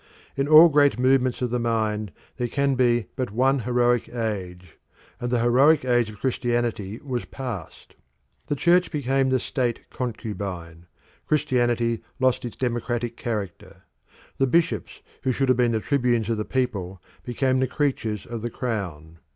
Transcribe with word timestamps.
In 0.35 0.47
all 0.47 0.67
great 0.67 0.97
movements 0.97 1.43
of 1.43 1.51
the 1.51 1.59
mind 1.59 2.11
there 2.37 2.47
can 2.47 2.73
be 2.73 3.05
but 3.15 3.29
one 3.29 3.59
heroic 3.59 4.09
age, 4.09 4.79
and 5.19 5.29
the 5.29 5.41
heroic 5.41 5.85
age 5.85 6.09
of 6.09 6.19
Christianity 6.19 6.99
was 7.03 7.25
past. 7.25 7.93
The 8.47 8.55
Church 8.55 8.89
became 8.91 9.29
the 9.29 9.39
state 9.39 9.91
concubine; 9.91 10.87
Christianity 11.27 12.01
lost 12.19 12.45
its 12.45 12.55
democratic 12.57 13.15
character. 13.15 13.83
The 14.39 14.47
bishops 14.47 15.01
who 15.21 15.31
should 15.31 15.49
have 15.49 15.57
been 15.59 15.71
the 15.73 15.79
tribunes 15.79 16.31
of 16.31 16.37
the 16.37 16.45
people 16.45 16.99
became 17.23 17.59
the 17.59 17.67
creatures 17.67 18.25
of 18.25 18.41
the 18.41 18.49
Crown. 18.49 19.19